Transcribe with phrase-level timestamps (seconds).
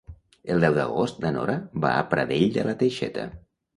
[0.53, 3.29] El deu d'agost na Nora va a Pradell de la Teixeta.